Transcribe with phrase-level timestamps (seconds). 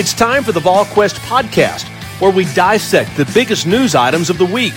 [0.00, 1.82] It's time for the VolQuest podcast,
[2.22, 4.72] where we dissect the biggest news items of the week.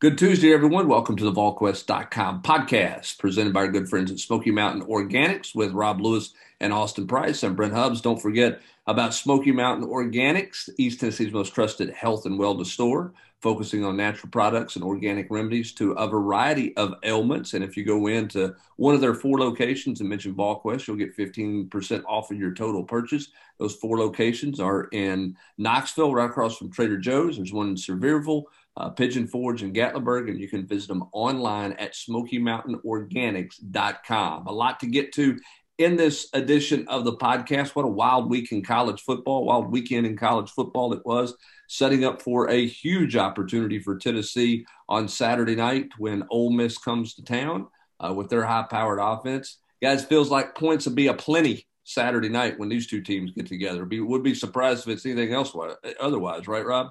[0.00, 0.88] Good Tuesday, everyone.
[0.88, 5.70] Welcome to the VolQuest.com podcast, presented by our good friends at Smoky Mountain Organics with
[5.70, 7.44] Rob Lewis and Austin Price.
[7.44, 8.00] I'm Brent Hubbs.
[8.00, 13.84] Don't forget about Smoky Mountain Organics, East Tennessee's most trusted health and wellness store, focusing
[13.84, 17.54] on natural products and organic remedies to a variety of ailments.
[17.54, 21.16] And if you go into one of their four locations and mention VolQuest, you'll get
[21.16, 23.28] 15% off of your total purchase.
[23.58, 27.36] Those four locations are in Knoxville, right across from Trader Joe's.
[27.36, 28.44] There's one in Sevierville
[28.78, 34.46] uh, Pigeon Forge and Gatlinburg, and you can visit them online at SmokyMountainOrganics.com.
[34.46, 35.38] A lot to get to
[35.78, 37.74] in this edition of the podcast.
[37.74, 41.34] What a wild week in college football, wild weekend in college football it was,
[41.68, 47.14] setting up for a huge opportunity for Tennessee on Saturday night when Ole Miss comes
[47.14, 47.68] to town
[48.00, 49.58] uh, with their high-powered offense.
[49.80, 53.46] Guys, feels like points will be a plenty Saturday night when these two teams get
[53.46, 53.84] together.
[53.84, 55.54] Be, would be surprised if it's anything else
[56.00, 56.88] otherwise, right, Rob?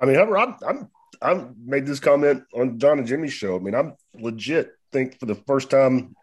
[0.00, 0.88] I mean, I'm, I'm,
[1.20, 3.56] I'm, made this comment on John and Jimmy's show.
[3.56, 6.14] I mean, I'm legit think for the first time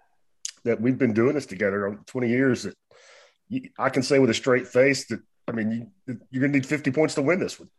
[0.63, 2.75] that we've been doing this together on 20 years that
[3.77, 6.65] I can say with a straight face that I mean you, you're going to need
[6.65, 7.69] 50 points to win this one,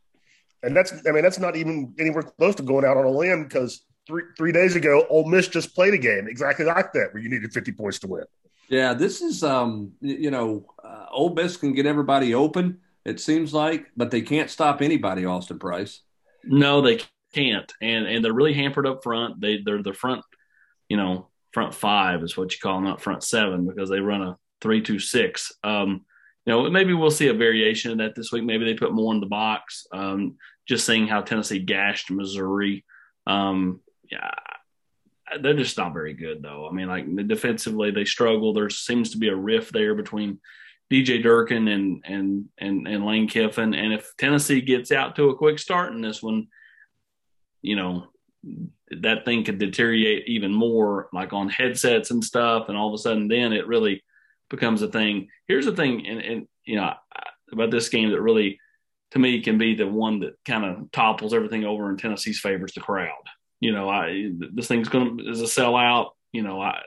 [0.62, 3.44] and that's I mean that's not even anywhere close to going out on a limb
[3.44, 7.22] because three three days ago Ole Miss just played a game exactly like that where
[7.22, 8.24] you needed 50 points to win.
[8.68, 13.54] Yeah, this is um you know uh, Ole Miss can get everybody open it seems
[13.54, 16.02] like, but they can't stop anybody, Austin Price.
[16.44, 17.00] No, they
[17.34, 17.72] can't.
[17.80, 19.40] And and they're really hampered up front.
[19.40, 20.22] They they're the front,
[20.88, 24.22] you know, front five is what you call them, not front seven, because they run
[24.22, 25.52] a three two six.
[25.64, 26.04] Um,
[26.46, 28.44] you know, maybe we'll see a variation of that this week.
[28.44, 29.86] Maybe they put more in the box.
[29.92, 32.84] Um, just seeing how Tennessee gashed Missouri.
[33.26, 34.30] Um, yeah,
[35.40, 36.68] they're just not very good though.
[36.68, 38.52] I mean, like defensively, they struggle.
[38.52, 40.40] There seems to be a rift there between
[40.90, 43.74] DJ Durkin and and and and Lane Kiffin.
[43.74, 46.48] And if Tennessee gets out to a quick start in this one,
[47.62, 48.08] you know,
[48.90, 52.68] that thing could deteriorate even more, like on headsets and stuff.
[52.68, 54.02] And all of a sudden, then it really
[54.50, 55.28] becomes a thing.
[55.48, 56.92] Here's the thing, and, and you know,
[57.52, 58.58] about this game that really,
[59.12, 62.72] to me, can be the one that kind of topples everything over in Tennessee's favors
[62.72, 63.22] the crowd.
[63.60, 66.10] You know, I this thing's going to is a sellout.
[66.32, 66.80] You know, I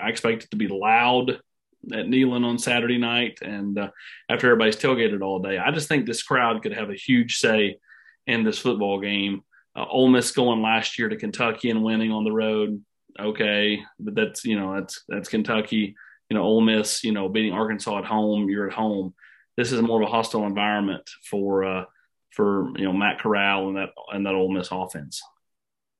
[0.00, 3.90] I expect it to be loud at Neyland on Saturday night, and uh,
[4.28, 7.78] after everybody's tailgated all day, I just think this crowd could have a huge say
[8.26, 9.42] in this football game.
[9.74, 12.82] Uh, Ole Miss going last year to Kentucky and winning on the road,
[13.18, 15.94] okay, but that's you know that's that's Kentucky.
[16.30, 19.14] You know, Ole Miss, you know, beating Arkansas at home, you're at home.
[19.56, 21.84] This is more of a hostile environment for uh,
[22.30, 25.22] for you know Matt Corral and that and that Ole Miss offense.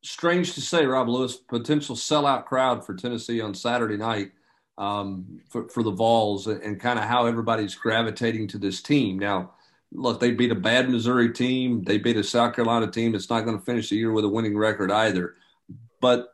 [0.05, 4.31] Strange to say, Rob Lewis, potential sellout crowd for Tennessee on Saturday night
[4.79, 9.19] um, for, for the Vols and, and kind of how everybody's gravitating to this team.
[9.19, 9.55] Now,
[9.93, 11.83] look, they beat a bad Missouri team.
[11.83, 14.29] They beat a South Carolina team that's not going to finish the year with a
[14.29, 15.35] winning record either.
[16.01, 16.29] But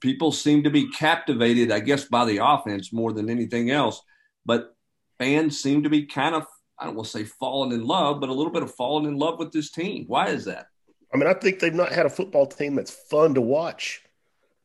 [0.00, 4.00] people seem to be captivated, I guess, by the offense more than anything else.
[4.44, 4.74] But
[5.18, 6.46] fans seem to be kind of,
[6.78, 9.18] I don't want to say falling in love, but a little bit of falling in
[9.18, 10.04] love with this team.
[10.06, 10.66] Why is that?
[11.12, 14.02] I mean, I think they've not had a football team that's fun to watch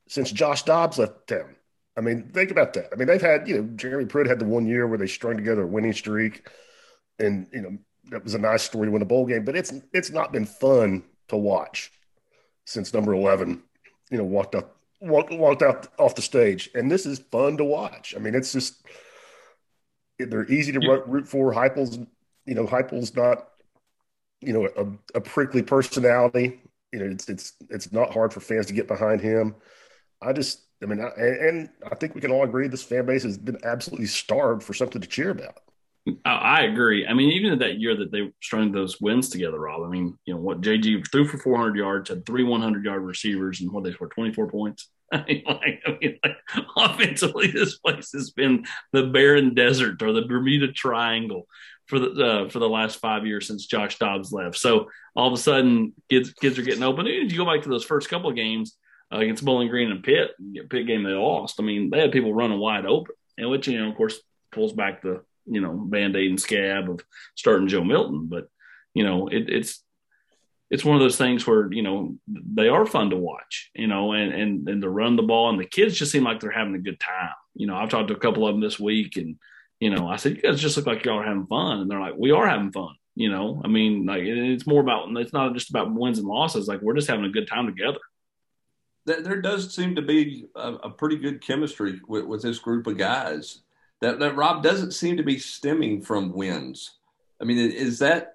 [0.07, 1.55] since Josh Dobbs left town.
[1.97, 2.89] I mean, think about that.
[2.91, 5.37] I mean, they've had, you know, Jeremy Pruitt had the one year where they strung
[5.37, 6.47] together a winning streak,
[7.19, 7.77] and you know
[8.11, 9.45] that was a nice story to win a bowl game.
[9.45, 11.91] But it's it's not been fun to watch
[12.65, 13.63] since number eleven,
[14.11, 14.74] you know, walked up
[15.05, 18.13] walked walked out off the stage, and this is fun to watch.
[18.15, 18.83] I mean, it's just
[20.19, 20.97] they're easy to yeah.
[21.05, 21.53] root for.
[21.53, 21.97] Heupel's,
[22.45, 23.47] you know, Heupel's not,
[24.41, 26.61] you know, a, a prickly personality.
[26.91, 29.55] You know, it's it's it's not hard for fans to get behind him.
[30.21, 33.23] I just I mean, I, and I think we can all agree this fan base
[33.23, 35.59] has been absolutely starved for something to cheer about.
[36.23, 37.07] I agree.
[37.07, 39.83] I mean, even in that year that they strung those wins together, Rob.
[39.83, 40.61] I mean, you know what?
[40.61, 44.47] JG threw for 400 yards, had three 100 yard receivers, and what they scored 24
[44.47, 44.89] points.
[45.11, 46.37] I mean, like, I mean, like,
[46.77, 51.47] offensively, this place has been the barren desert or the Bermuda Triangle
[51.87, 54.57] for the uh, for the last five years since Josh Dobbs left.
[54.57, 57.05] So all of a sudden, kids kids are getting open.
[57.05, 58.75] You go back to those first couple of games
[59.13, 60.31] uh, against Bowling Green and Pitt,
[60.69, 61.59] Pitt game they lost.
[61.59, 64.19] I mean, they had people running wide open, and which you know, of course,
[64.51, 67.01] pulls back the you know band aid and scab of
[67.35, 68.27] starting Joe Milton.
[68.27, 68.47] But
[68.93, 69.83] you know, it, it's
[70.69, 74.13] it's one of those things where you know they are fun to watch, you know,
[74.13, 76.75] and and and to run the ball, and the kids just seem like they're having
[76.75, 77.33] a good time.
[77.53, 79.37] You know, I've talked to a couple of them this week, and
[79.79, 81.99] you know, I said, you guys just look like y'all are having fun, and they're
[81.99, 82.95] like, we are having fun.
[83.15, 86.67] You know, I mean, like it's more about it's not just about wins and losses.
[86.67, 87.99] Like we're just having a good time together.
[89.05, 92.97] there does seem to be a, a pretty good chemistry with, with, this group of
[92.97, 93.61] guys.
[94.01, 96.97] That that Rob doesn't seem to be stemming from wins.
[97.41, 98.33] I mean, is that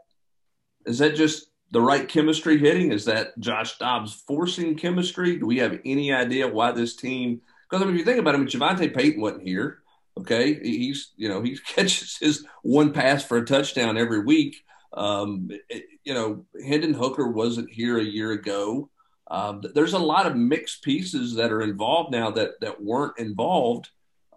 [0.86, 2.92] is that just the right chemistry hitting?
[2.92, 5.36] Is that Josh Dobbs forcing chemistry?
[5.36, 7.40] Do we have any idea why this team?
[7.68, 9.78] Because I mean, if you think about it, I mean, JaVonta Payton wasn't here.
[10.18, 14.56] Okay, he's you know he catches his one pass for a touchdown every week.
[14.92, 18.90] Um, it, you know, Hendon Hooker wasn't here a year ago.
[19.30, 23.88] Um, there's a lot of mixed pieces that are involved now that that weren't involved,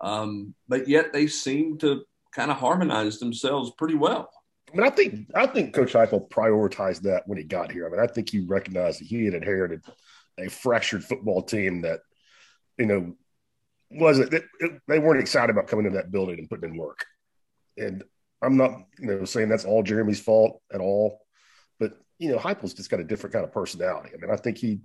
[0.01, 4.29] um, but yet they seem to kind of harmonize themselves pretty well.
[4.73, 7.85] I mean, I think I think Coach Heupel prioritized that when he got here.
[7.85, 9.83] I mean, I think he recognized that he had inherited
[10.39, 11.99] a fractured football team that,
[12.77, 13.15] you know,
[13.91, 14.41] wasn't they,
[14.87, 17.05] they weren't excited about coming to that building and putting in work.
[17.77, 18.03] And
[18.41, 21.19] I'm not, you know, saying that's all Jeremy's fault at all,
[21.79, 24.09] but you know, Heupel's just got a different kind of personality.
[24.13, 24.81] I mean, I think he,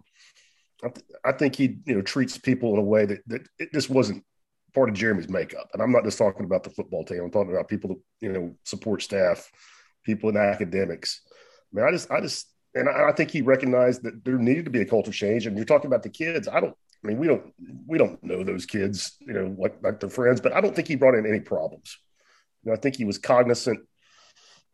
[0.85, 3.73] I, th- I think he, you know, treats people in a way that that it
[3.73, 4.23] just wasn't
[4.75, 5.70] part of Jeremy's makeup.
[5.73, 7.20] And I'm not just talking about the football team.
[7.20, 9.50] I'm talking about people that you know support staff,
[10.09, 11.21] people in academics.
[11.31, 14.65] I mean, I just, I just, and I, I think he recognized that there needed
[14.65, 15.47] to be a culture change.
[15.47, 16.49] And you're talking about the kids.
[16.49, 16.75] I don't,
[17.05, 17.53] I mean, we don't,
[17.87, 20.41] we don't know those kids, you know, like like their friends.
[20.41, 21.99] But I don't think he brought in any problems.
[22.65, 23.81] You know, I think he was cognizant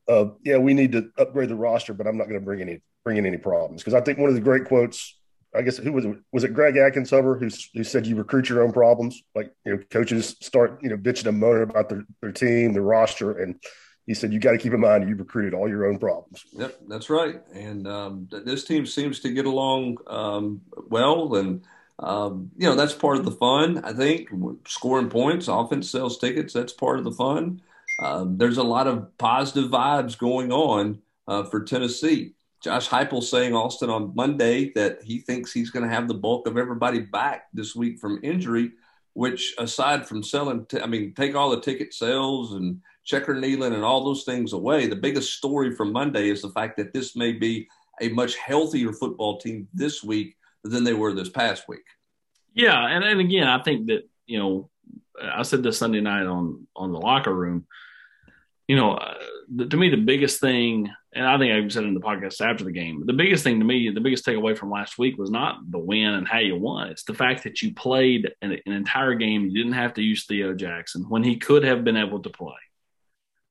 [0.07, 2.81] of, yeah, we need to upgrade the roster, but I'm not going to bring any
[3.05, 5.19] bring in any problems because I think one of the great quotes,
[5.55, 6.17] I guess, who was it?
[6.33, 9.21] Was it Greg Atkinsover who who said you recruit your own problems?
[9.35, 12.83] Like you know, coaches start you know bitching and moaning about their their team, their
[12.83, 13.61] roster, and
[14.07, 16.45] he said you got to keep in mind you've recruited all your own problems.
[16.53, 17.41] Yep, that's right.
[17.55, 21.63] And um, this team seems to get along um, well, and
[21.99, 23.85] um, you know that's part of the fun.
[23.85, 24.29] I think
[24.67, 26.53] scoring points, offense sells tickets.
[26.53, 27.63] That's part of the fun.
[28.03, 32.35] Um, there's a lot of positive vibes going on uh, for Tennessee.
[32.61, 36.47] Josh Heupel saying Austin on Monday that he thinks he's going to have the bulk
[36.47, 38.73] of everybody back this week from injury.
[39.13, 43.75] Which, aside from selling, t- I mean, take all the ticket sales and checker Neyland
[43.75, 44.87] and all those things away.
[44.87, 47.69] The biggest story from Monday is the fact that this may be
[48.01, 51.85] a much healthier football team this week than they were this past week.
[52.55, 54.71] Yeah, and, and again, I think that you know,
[55.21, 57.67] I said this Sunday night on on the locker room
[58.69, 59.15] you know, uh,
[59.55, 62.41] the, to me, the biggest thing, and I think I said it in the podcast
[62.41, 65.31] after the game, the biggest thing to me, the biggest takeaway from last week was
[65.31, 66.89] not the win and how you won.
[66.89, 69.45] It's the fact that you played an, an entire game.
[69.45, 72.55] You didn't have to use Theo Jackson when he could have been able to play,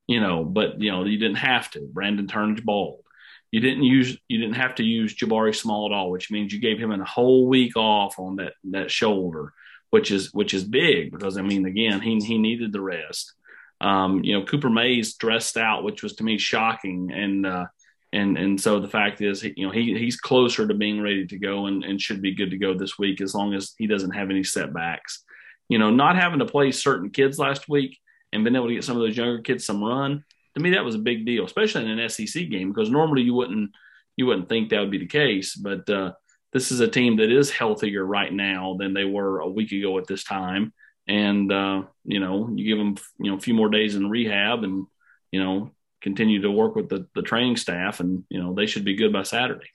[0.07, 1.81] you know, but, you know, you didn't have to.
[1.81, 3.03] Brandon Turnage balled.
[3.51, 6.59] You didn't use, you didn't have to use Jabari Small at all, which means you
[6.59, 9.53] gave him a whole week off on that, that shoulder,
[9.91, 13.31] which is, which is big because, I mean, again, he, he needed the rest.
[13.79, 17.11] Um, you know, Cooper Mays dressed out, which was to me shocking.
[17.11, 17.65] And, uh,
[18.11, 21.37] and, and so the fact is, you know, he, he's closer to being ready to
[21.37, 24.11] go and, and should be good to go this week as long as he doesn't
[24.11, 25.23] have any setbacks.
[25.69, 27.99] You know, not having to play certain kids last week
[28.33, 30.23] and been able to get some of those younger kids some run,
[30.55, 33.33] to me, that was a big deal, especially in an SEC game, because normally you
[33.33, 33.71] wouldn't,
[34.17, 35.55] you wouldn't think that would be the case.
[35.55, 36.13] But, uh,
[36.51, 39.97] this is a team that is healthier right now than they were a week ago
[39.97, 40.71] at this time
[41.07, 44.63] and uh, you know you give them you know a few more days in rehab
[44.63, 44.85] and
[45.31, 45.71] you know
[46.01, 49.11] continue to work with the, the training staff and you know they should be good
[49.11, 49.69] by saturday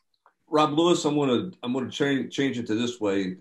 [0.48, 3.36] rob lewis i'm to i'm to change change it to this way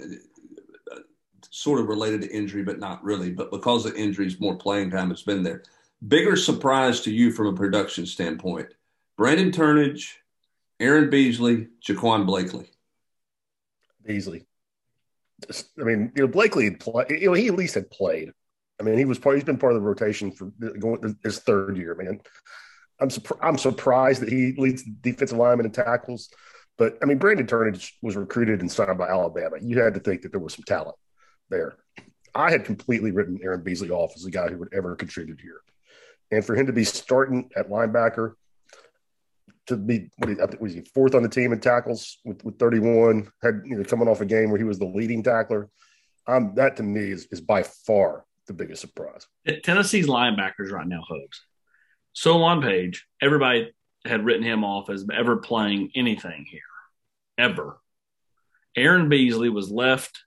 [1.49, 5.11] sort of related to injury but not really but because of injuries more playing time
[5.11, 5.63] it's been there
[6.07, 8.67] bigger surprise to you from a production standpoint
[9.17, 10.13] brandon turnage
[10.79, 12.69] aaron beasley jaquan blakely
[14.05, 14.47] beasley
[15.79, 17.11] I mean, you know, Blakely had played.
[17.11, 18.31] You know, he at least had played.
[18.79, 19.35] I mean, he was part.
[19.35, 20.45] He's been part of the rotation for
[20.79, 21.95] going his third year.
[21.95, 22.19] Man,
[22.99, 23.09] I'm
[23.41, 26.29] I'm surprised that he leads defensive lineman and tackles.
[26.77, 29.57] But I mean, Brandon Turnage was recruited and signed by Alabama.
[29.61, 30.95] You had to think that there was some talent
[31.49, 31.77] there.
[32.35, 35.61] I had completely written Aaron Beasley off as a guy who would ever contribute here,
[36.31, 38.33] and for him to be starting at linebacker
[39.67, 43.61] to be what was he fourth on the team in tackles with, with 31, had
[43.65, 45.69] you know coming off a game where he was the leading tackler.
[46.25, 49.27] Um, that to me is, is by far the biggest surprise.
[49.63, 51.41] Tennessee's linebackers right now, Hogs.
[52.13, 53.71] Solon Page, everybody
[54.05, 56.61] had written him off as ever playing anything here,
[57.37, 57.79] ever.
[58.75, 60.23] Aaron Beasley was left,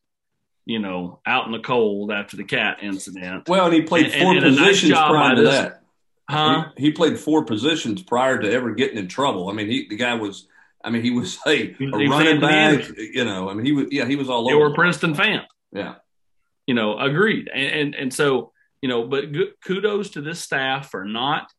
[0.71, 3.49] you know, out in the cold after the cat incident.
[3.49, 5.83] Well, and he played four and, and positions nice prior to this, that.
[6.29, 6.67] Huh?
[6.77, 9.49] He, he, played four positions prior to ever getting in trouble.
[9.49, 10.47] I mean, he the guy was.
[10.83, 12.89] I mean, he was a, a running back.
[12.97, 13.87] You know, I mean, he was.
[13.91, 14.65] Yeah, he was all they over.
[14.65, 15.43] They were Princeton fan.
[15.73, 15.97] Yeah.
[16.67, 19.25] You know, agreed, and and, and so you know, but
[19.65, 21.51] kudos to this staff for not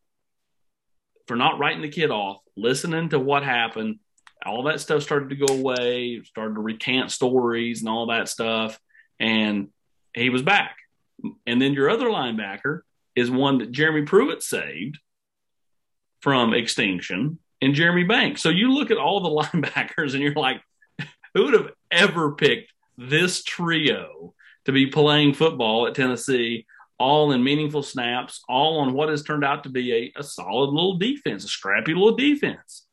[1.28, 4.00] for not writing the kid off, listening to what happened,
[4.46, 8.80] all that stuff started to go away, started to recant stories and all that stuff.
[9.22, 9.70] And
[10.14, 10.76] he was back.
[11.46, 12.82] And then your other linebacker
[13.16, 14.98] is one that Jeremy Pruitt saved
[16.22, 18.42] from extinction and Jeremy Banks.
[18.42, 20.62] So you look at all the linebackers and you're like,
[21.34, 24.34] who would have ever picked this trio
[24.66, 26.66] to be playing football at Tennessee,
[27.00, 30.72] all in meaningful snaps, all on what has turned out to be a, a solid
[30.72, 32.86] little defense, a scrappy little defense?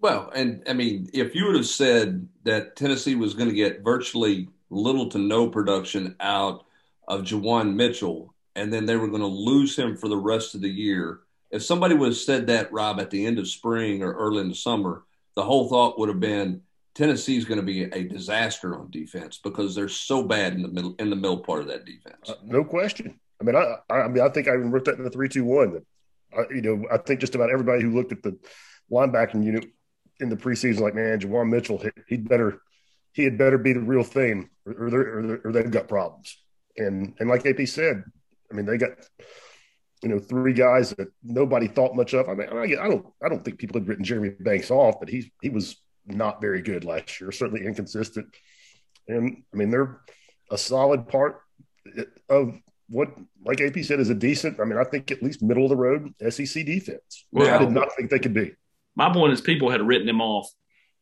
[0.00, 3.82] Well, and I mean, if you would have said that Tennessee was going to get
[3.82, 6.64] virtually little to no production out
[7.06, 10.60] of Juwan Mitchell, and then they were going to lose him for the rest of
[10.60, 11.20] the year,
[11.50, 14.48] if somebody would have said that, Rob, at the end of spring or early in
[14.48, 16.60] the summer, the whole thought would have been
[16.94, 20.94] Tennessee's going to be a disaster on defense because they're so bad in the middle
[20.98, 22.28] in the middle part of that defense.
[22.28, 23.18] Uh, no question.
[23.40, 25.44] I mean, I, I mean, I think I even wrote that in the three two
[25.44, 25.74] one.
[25.74, 25.84] That
[26.36, 28.36] I, you know, I think just about everybody who looked at the
[28.90, 29.70] linebacking unit
[30.20, 32.60] in the preseason, like, man, Juwan Mitchell, he'd better,
[33.18, 36.38] he had better be the real thing, or, or, or, or they've got problems.
[36.76, 38.04] And and like AP said,
[38.50, 38.92] I mean, they got
[40.02, 42.28] you know three guys that nobody thought much of.
[42.28, 45.08] I mean, I, I don't I don't think people had written Jeremy Banks off, but
[45.08, 48.28] he he was not very good last year, certainly inconsistent.
[49.08, 50.00] And I mean, they're
[50.50, 51.40] a solid part
[52.28, 52.54] of
[52.88, 53.10] what,
[53.44, 54.60] like AP said, is a decent.
[54.60, 57.26] I mean, I think at least middle of the road SEC defense.
[57.32, 58.54] Well, I did not think they could be
[58.98, 60.50] my point is people had written him off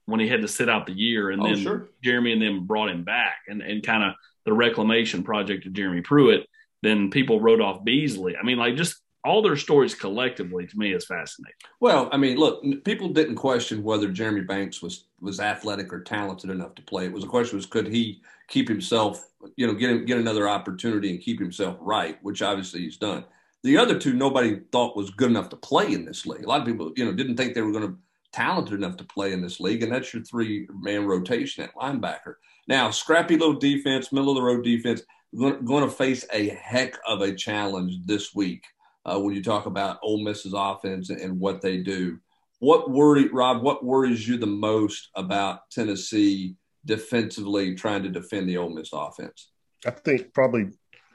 [0.07, 1.89] when he had to sit out the year, and oh, then sure.
[2.03, 6.01] Jeremy and them brought him back, and and kind of the reclamation project of Jeremy
[6.01, 6.47] Pruitt.
[6.83, 8.37] Then people wrote off Beasley.
[8.37, 11.57] I mean, like just all their stories collectively to me is fascinating.
[11.81, 16.51] Well, I mean, look, people didn't question whether Jeremy Banks was was athletic or talented
[16.51, 17.07] enough to play.
[17.07, 20.49] It was a question was could he keep himself, you know, get him, get another
[20.49, 23.25] opportunity and keep himself right, which obviously he's done.
[23.65, 26.45] The other two, nobody thought was good enough to play in this league.
[26.45, 27.97] A lot of people, you know, didn't think they were going to
[28.37, 32.35] talented enough to play in this league, and that's your three man rotation at linebacker.
[32.69, 35.03] Now, scrappy little defense, middle of the road defense,
[35.35, 38.65] going to face a heck of a challenge this week
[39.07, 42.19] uh, when you talk about Ole Miss's offense and what they do.
[42.59, 43.63] What worry, Rob?
[43.63, 49.51] What worries you the most about Tennessee defensively trying to defend the Ole Miss offense?
[49.87, 50.71] I think probably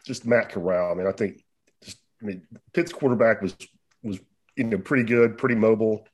[0.05, 0.91] just Matt Corral.
[0.91, 1.43] I mean, I think
[1.83, 3.55] just, I mean, Pitt's quarterback was
[4.03, 4.19] was
[4.55, 6.05] you know pretty good, pretty mobile.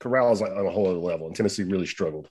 [0.00, 2.28] Corral is on a whole other level, and Tennessee really struggled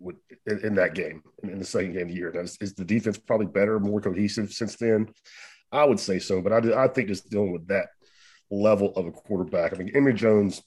[0.00, 2.32] with in, in that game in, in, the second game of the year.
[2.32, 5.08] Now, is, is, the defense probably better, more cohesive since then?
[5.70, 7.88] I would say so, but I, I think just dealing with that
[8.50, 9.72] level of a quarterback.
[9.72, 10.62] I mean, Emory Jones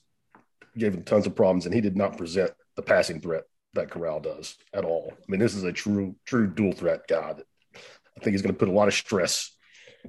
[0.76, 3.44] gave him tons of problems, and he did not present the passing threat
[3.74, 5.12] that Corral does at all.
[5.12, 8.54] I mean, this is a true true dual threat guy that I think he's going
[8.54, 9.56] to put a lot of stress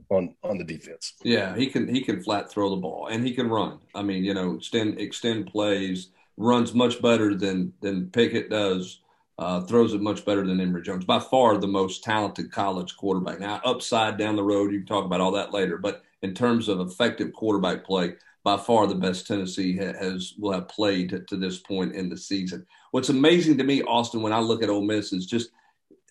[0.10, 1.14] on on the defense.
[1.24, 3.80] Yeah, he can he can flat throw the ball and he can run.
[3.96, 9.00] I mean, you know, extend extend plays, runs much better than than Pickett does.
[9.40, 11.04] Uh, throws it much better than Emory Jones.
[11.04, 13.40] By far the most talented college quarterback.
[13.40, 15.80] Now, upside down the road, you can talk about all that later.
[15.80, 20.68] But in terms of effective quarterback play, by far the best Tennessee has will have
[20.68, 22.66] played to, to this point in the season.
[22.92, 25.52] What's amazing to me, Austin, when I look at Ole Miss is just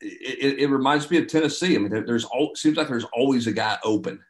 [0.00, 1.74] it, it, reminds me of Tennessee.
[1.74, 4.20] I mean, there, there's all, seems like there's always a guy open.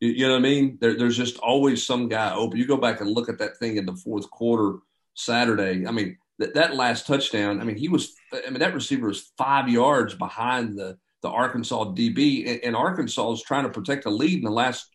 [0.00, 0.78] You, you, know what I mean?
[0.80, 2.58] There, there's just always some guy open.
[2.58, 4.78] You go back and look at that thing in the fourth quarter
[5.14, 5.86] Saturday.
[5.86, 7.60] I mean, that, that last touchdown.
[7.60, 8.14] I mean, he was.
[8.32, 13.32] I mean, that receiver was five yards behind the the Arkansas DB, and, and Arkansas
[13.32, 14.88] is trying to protect a lead in the last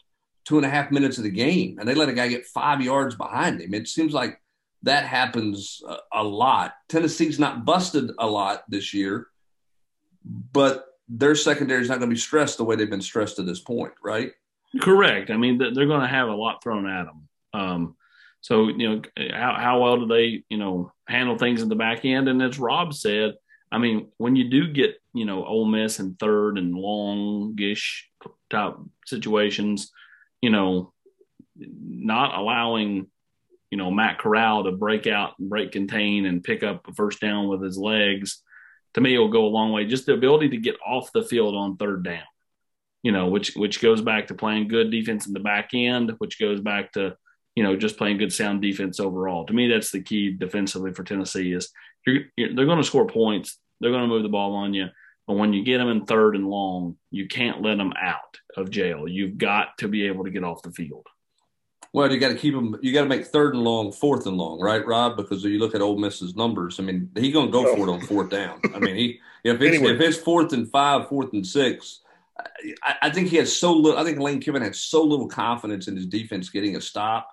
[0.46, 2.82] two and a half minutes of the game, and they let a guy get five
[2.82, 3.74] yards behind him.
[3.74, 4.40] It seems like
[4.84, 6.74] that happens a, a lot.
[6.88, 9.28] Tennessee's not busted a lot this year
[10.24, 13.44] but their secondary is not going to be stressed the way they've been stressed to
[13.44, 14.32] this point, right?
[14.80, 15.32] Correct.
[15.32, 17.28] I mean, they're going to have a lot thrown at them.
[17.54, 17.96] Um,
[18.42, 19.02] so, you know,
[19.34, 22.30] how, how well do they, you know, handle things in the back end?
[22.30, 23.34] And as Rob said,
[23.72, 28.10] I mean, when you do get, you know, Ole Miss in third and longish
[28.50, 29.92] type situations,
[30.42, 30.94] you know,
[31.58, 33.08] not allowing,
[33.72, 37.20] you know, Matt Corral to break out and break contain and pick up a first
[37.20, 38.42] down with his legs
[38.94, 39.86] to me will go a long way.
[39.86, 42.24] Just the ability to get off the field on third down,
[43.04, 46.40] you know, which which goes back to playing good defense in the back end, which
[46.40, 47.16] goes back to
[47.56, 49.46] you know just playing good sound defense overall.
[49.46, 51.70] To me, that's the key defensively for Tennessee is
[52.06, 54.88] you're, you're, they're going to score points, they're going to move the ball on you,
[55.28, 58.72] but when you get them in third and long, you can't let them out of
[58.72, 59.08] jail.
[59.08, 61.06] You've got to be able to get off the field.
[61.92, 62.78] Well, you got to keep him.
[62.82, 65.18] You got to make third and long, fourth and long, right, Rob?
[65.18, 67.88] Because if you look at Ole Miss's numbers, I mean, he's going to go for
[67.88, 68.62] it on fourth down.
[68.76, 69.96] I mean, he if it's anyway.
[69.96, 72.02] if it's fourth and five, fourth and six,
[72.84, 74.00] I, I, think he has so little.
[74.00, 77.30] I think Lane Kiffin had so little confidence in his defense getting a stop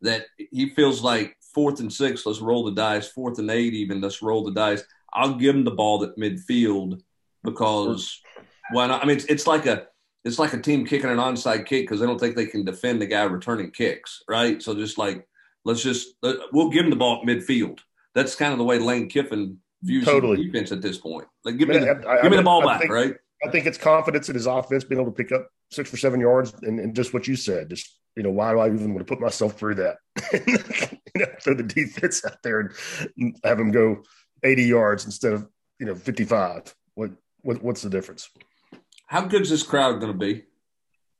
[0.00, 3.08] that he feels like fourth and six, let's roll the dice.
[3.08, 4.82] Fourth and eight, even let's roll the dice.
[5.12, 7.00] I'll give him the ball at midfield
[7.42, 8.20] because
[8.72, 9.02] why not?
[9.02, 9.86] I mean, it's, it's like a
[10.24, 13.00] it's like a team kicking an onside kick because they don't think they can defend
[13.00, 14.60] the guy returning kicks, right?
[14.62, 15.26] So just like
[15.64, 17.78] let's just uh, we'll give him the ball at midfield.
[18.14, 20.44] That's kind of the way Lane Kiffin views Totally.
[20.46, 21.26] defense at this point.
[21.44, 23.14] Like give me Man, the, I- I- give me the ball I back, think- right?
[23.46, 26.18] I think it's confidence in his offense, being able to pick up six or seven
[26.18, 27.70] yards, and, and just what you said.
[27.70, 29.98] Just you know, why do I even want to put myself through that?
[31.14, 32.72] you know, throw the defense out there
[33.16, 34.02] and have him go
[34.42, 35.46] eighty yards instead of
[35.78, 36.74] you know fifty-five.
[36.94, 38.28] What, what what's the difference?
[39.08, 40.44] How good's this crowd going to be?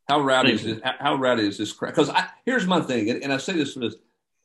[0.09, 0.81] How rowdy is this?
[0.85, 1.95] How rowdy is this crowd?
[1.95, 2.11] Because
[2.45, 3.97] here's my thing, and, and I say this for this.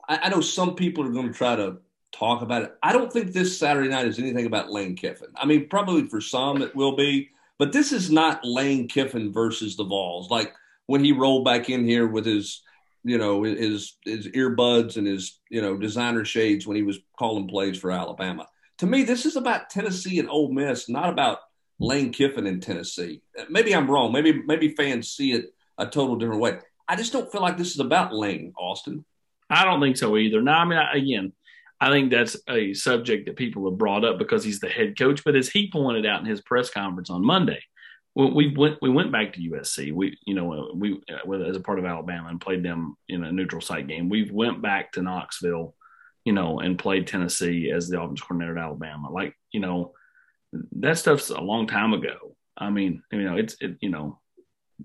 [0.08, 1.78] I, I know some people are going to try to
[2.14, 2.74] talk about it.
[2.82, 5.30] I don't think this Saturday night is anything about Lane Kiffin.
[5.36, 9.76] I mean, probably for some it will be, but this is not Lane Kiffin versus
[9.76, 10.30] the Vols.
[10.30, 10.54] Like
[10.86, 12.62] when he rolled back in here with his,
[13.04, 17.50] you know, his his earbuds and his you know designer shades when he was calling
[17.50, 18.48] plays for Alabama.
[18.78, 21.40] To me, this is about Tennessee and Ole Miss, not about
[21.84, 23.22] Lane Kiffin in Tennessee.
[23.50, 24.12] Maybe I'm wrong.
[24.12, 26.60] Maybe maybe fans see it a total different way.
[26.88, 29.04] I just don't feel like this is about Lane Austin.
[29.50, 30.42] I don't think so either.
[30.42, 31.34] Now, I mean, I, again,
[31.80, 35.24] I think that's a subject that people have brought up because he's the head coach.
[35.24, 37.60] But as he pointed out in his press conference on Monday,
[38.16, 39.92] we, we went we went back to USC.
[39.92, 43.62] We you know we as a part of Alabama and played them in a neutral
[43.62, 44.08] site game.
[44.08, 45.76] We went back to Knoxville,
[46.24, 49.12] you know, and played Tennessee as the offense coordinator at Alabama.
[49.12, 49.94] Like you know,
[50.80, 52.36] that stuff's a long time ago.
[52.58, 54.20] I mean, you know, it's it, you know,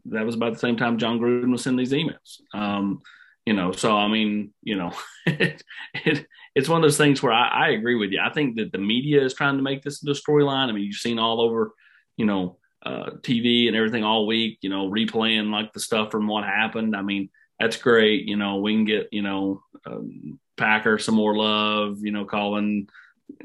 [0.06, 2.40] that was about the same time Jon Gruden was sending these emails.
[2.54, 3.02] Um,
[3.44, 4.92] you know, so I mean, you know,
[5.26, 5.62] it,
[5.94, 8.20] it, it's one of those things where I, I, agree with you.
[8.22, 10.68] I think that the media is trying to make this the storyline.
[10.68, 11.72] I mean, you've seen all over,
[12.16, 16.28] you know, uh, TV and everything all week, you know, replaying like the stuff from
[16.28, 16.94] what happened.
[16.94, 18.26] I mean, that's great.
[18.26, 22.88] You know, we can get, you know, um, Packer some more love, you know, calling,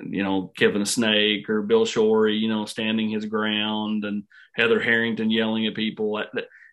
[0.03, 4.23] you know, Kevin snake or Bill Shorey, you know, standing his ground and
[4.55, 6.19] Heather Harrington yelling at people.
[6.19, 6.27] At,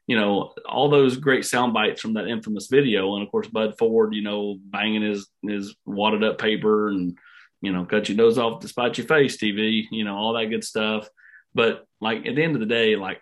[0.06, 3.14] you know, all those great sound bites from that infamous video.
[3.14, 7.16] And of course, Bud Ford, you know, banging his, his wadded up paper and,
[7.60, 10.64] you know, cut your nose off despite your face, TV, you know, all that good
[10.64, 11.08] stuff.
[11.54, 13.20] But like at the end of the day, like,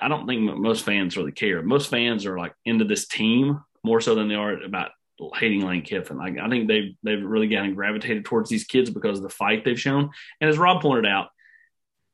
[0.00, 1.62] I don't think most fans really care.
[1.62, 4.90] Most fans are like into this team more so than they are about
[5.34, 6.18] hating Lane Kiffin.
[6.18, 9.64] Like I think they've they've really gotten gravitated towards these kids because of the fight
[9.64, 10.10] they've shown.
[10.40, 11.28] And as Rob pointed out,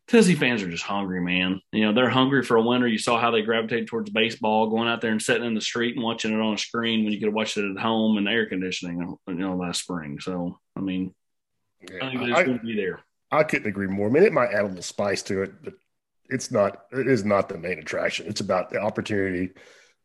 [0.09, 1.61] Tennessee fans are just hungry, man.
[1.71, 2.89] You know, they're hungry for a winner.
[2.89, 5.95] You saw how they gravitated towards baseball, going out there and sitting in the street
[5.95, 8.27] and watching it on a screen when you could have watched it at home in
[8.27, 10.19] air conditioning, you know, last spring.
[10.19, 11.15] So, I mean,
[11.81, 13.01] Yeah, I think they're going to be there.
[13.31, 14.09] I couldn't agree more.
[14.09, 15.75] I mean, it might add a little spice to it, but
[16.29, 16.87] it's not.
[16.91, 18.27] It is not the main attraction.
[18.27, 19.51] It's about the opportunity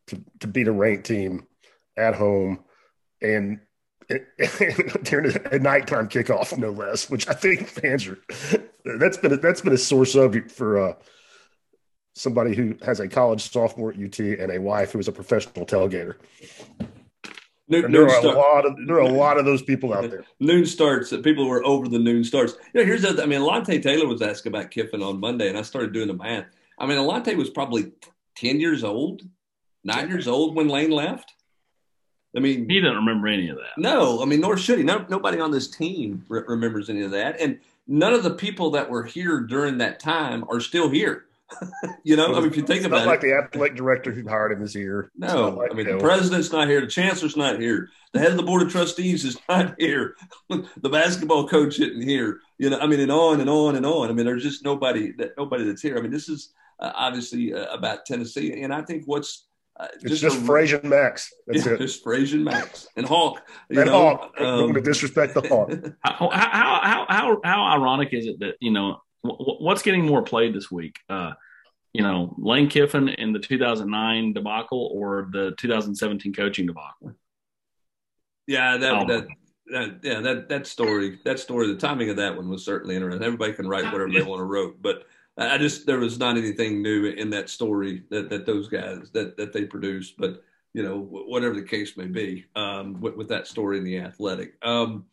[0.08, 1.48] to to beat a ranked team
[1.98, 2.64] at home
[3.22, 3.60] and
[5.04, 7.10] during a nighttime kickoff, no less.
[7.10, 8.20] Which I think fans are.
[8.84, 10.94] That's been a, that's been a sore subject for uh,
[12.14, 15.66] somebody who has a college sophomore at UT and a wife who is a professional
[15.66, 16.16] tailgater.
[17.68, 20.10] Noon, there noon are a lot of there are a lot of those people out
[20.12, 20.24] there.
[20.40, 21.12] noon starts.
[21.12, 22.54] uh, People were over the noon starts.
[22.74, 23.22] You know, here's the.
[23.22, 26.14] I mean, Alontae Taylor was asking about Kiffin on Monday, and I started doing the
[26.14, 26.46] math.
[26.78, 27.92] I mean, Alontae was probably
[28.36, 29.24] ten years old,
[29.84, 31.34] nine years old when Lane left.
[32.36, 33.78] I mean, He didn't remember any of that.
[33.78, 34.84] no, I mean, nor should he.
[34.84, 38.72] No, nobody on this team re- remembers any of that, and none of the people
[38.72, 41.26] that were here during that time are still here.
[42.04, 44.12] you know, I mean, if you think It's about not like it, the athletic director
[44.12, 45.12] who hired him is here.
[45.16, 48.32] No, like, I mean, you the president's not here, the chancellor's not here, the head
[48.32, 50.16] of the board of trustees is not here,
[50.50, 52.40] the basketball coach isn't here.
[52.58, 54.10] You know, I mean, and on and on and on.
[54.10, 55.98] I mean, there's just nobody that nobody that's here.
[55.98, 59.46] I mean, this is uh, obviously uh, about Tennessee, and I think what's
[59.80, 61.34] uh, it's just a- Frazier Max.
[61.48, 61.80] That's yeah, it.
[61.80, 63.42] just Frazier Max and Hulk.
[63.70, 64.34] You And know, Hawk.
[64.40, 65.72] I'm um, to disrespect the Hawk.
[66.04, 70.22] How, how, how, how, how ironic is it that, you know, w- what's getting more
[70.24, 70.98] played this week?
[71.10, 71.34] Uh,
[71.94, 77.14] you know, Lane Kiffin in the 2009 debacle or the 2017 coaching debacle?
[78.48, 79.08] Yeah, that, Oh.
[79.08, 79.28] that
[79.68, 83.24] that yeah that that story that story the timing of that one was certainly interesting.
[83.24, 85.06] Everybody can write whatever they want to wrote, but
[85.38, 89.36] I just there was not anything new in that story that that those guys that
[89.38, 90.16] that they produced.
[90.18, 90.42] But
[90.74, 94.54] you know whatever the case may be um, with, with that story in the Athletic.
[94.62, 95.06] Um,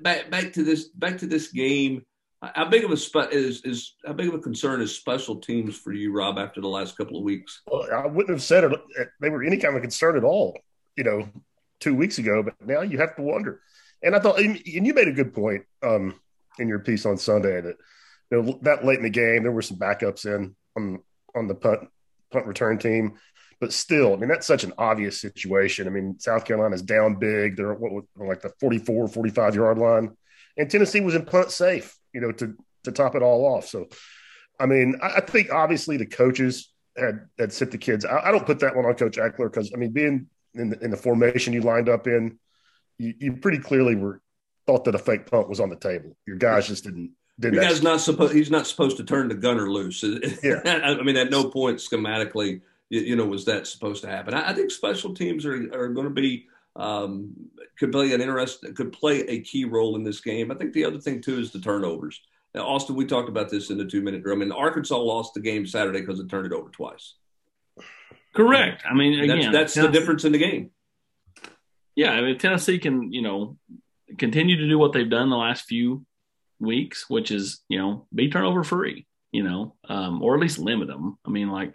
[0.00, 2.04] back back to this back to this game.
[2.40, 5.76] How big of a spe- is is how big of a concern is special teams
[5.76, 6.38] for you, Rob?
[6.38, 8.72] After the last couple of weeks, Well, I wouldn't have said it.
[9.20, 10.56] They were any kind of concern at all,
[10.96, 11.28] you know,
[11.80, 12.44] two weeks ago.
[12.44, 13.60] But now you have to wonder.
[14.04, 16.14] And I thought, and you made a good point um,
[16.60, 17.76] in your piece on Sunday that
[18.30, 21.00] you know that late in the game there were some backups in on
[21.34, 21.88] on the punt
[22.30, 23.18] punt return team.
[23.60, 25.86] but still, I mean, that's such an obvious situation.
[25.86, 27.56] I mean, South Carolina's down big.
[27.56, 30.16] They're what, like the 44, 45 yard line.
[30.56, 33.66] And Tennessee was in punt safe, you know, to, to top it all off.
[33.66, 33.88] So,
[34.60, 38.04] I mean, I, I think obviously the coaches had, had sent the kids.
[38.04, 40.78] I, I don't put that one on Coach Ekeler because, I mean, being in the,
[40.84, 42.38] in the formation you lined up in,
[42.98, 44.20] you, you pretty clearly were
[44.66, 46.16] thought that a fake punt was on the table.
[46.26, 48.34] Your guys just didn't did Your guy's not supposed.
[48.34, 50.02] He's not supposed to turn the gunner loose.
[50.42, 50.60] Yeah.
[50.64, 54.34] I mean, at no point schematically, you, you know, was that supposed to happen.
[54.34, 56.46] I, I think special teams are are going to be
[56.76, 57.34] um,
[57.78, 60.50] could play an interest could play a key role in this game.
[60.50, 62.20] I think the other thing too is the turnovers.
[62.54, 64.36] Now, Austin, we talked about this in the two minute drill.
[64.36, 67.14] I mean, Arkansas lost the game Saturday because it turned it over twice.
[68.34, 68.84] Correct.
[68.88, 70.70] I mean, again, that's, that's the difference in the game.
[71.94, 73.58] Yeah, I mean, Tennessee can you know
[74.16, 76.06] continue to do what they've done the last few
[76.60, 80.88] weeks, which is you know be turnover free, you know, um, or at least limit
[80.88, 81.18] them.
[81.24, 81.74] I mean, like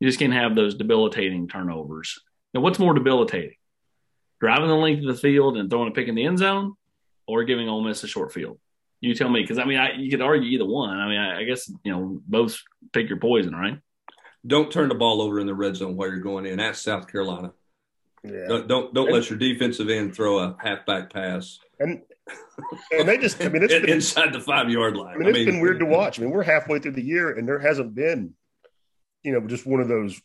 [0.00, 2.20] you just can't have those debilitating turnovers.
[2.54, 3.56] Now, what's more debilitating?
[4.40, 6.74] Driving the length of the field and throwing a pick in the end zone,
[7.26, 8.58] or giving Ole Miss a short field?
[9.00, 10.98] You tell me, because I mean, I, you could argue either one.
[10.98, 12.60] I mean, I, I guess you know both
[12.92, 13.78] pick your poison, right?
[14.46, 16.58] Don't turn the ball over in the red zone while you're going in.
[16.58, 17.52] That's South Carolina.
[18.24, 18.46] Yeah.
[18.48, 22.02] Don't don't, don't let your defensive end throw a halfback pass And
[22.92, 25.14] and they just, I mean, it's been, inside the five yard line.
[25.14, 26.18] I mean, it's been weird to watch.
[26.18, 28.34] I mean, we're halfway through the year, and there hasn't been,
[29.22, 30.20] you know, just one of those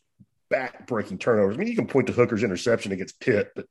[0.49, 1.55] back-breaking turnovers.
[1.55, 3.65] I mean, you can point to Hooker's interception against Pitt, but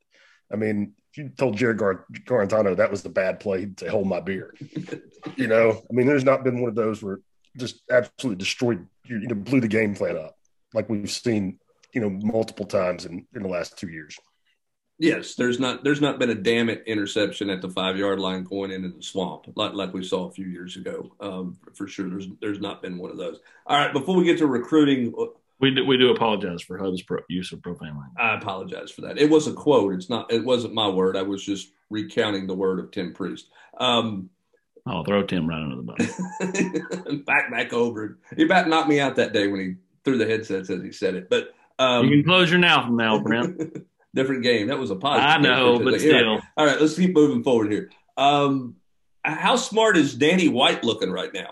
[0.51, 3.87] I mean, if you told Jarrett Gar- Guarantano that was the bad play, he'd say,
[3.87, 4.53] "Hold my beer."
[5.35, 7.19] you know, I mean, there's not been one of those where
[7.57, 10.37] just absolutely destroyed, you know, blew the game plan up
[10.73, 11.59] like we've seen,
[11.93, 14.17] you know, multiple times in in the last two years.
[14.99, 18.43] Yes, there's not there's not been a damn it interception at the five yard line
[18.43, 21.11] going into the swamp like like we saw a few years ago.
[21.19, 23.39] Um, for sure, there's there's not been one of those.
[23.67, 25.13] All right, before we get to recruiting,
[25.59, 28.17] We do, we do apologize for Hub's pro, use of profane language.
[28.19, 29.19] I apologize for that.
[29.19, 29.93] It was a quote.
[29.93, 30.31] It's not.
[30.31, 31.15] It wasn't my word.
[31.15, 33.49] I was just recounting the word of Tim Priest.
[33.79, 34.31] Um,
[34.87, 37.19] I'll throw Tim right under the bus.
[37.25, 38.17] back back over.
[38.35, 41.13] He about knocked me out that day when he threw the headsets as he said
[41.13, 41.29] it.
[41.29, 43.77] But um, you can close your mouth now, Brent.
[44.17, 44.67] different game.
[44.67, 45.29] That was a positive.
[45.29, 46.41] I know, but still.
[46.57, 47.89] All right, let's keep moving forward here.
[48.17, 48.75] Um,
[49.23, 51.51] how smart is Danny White looking right now?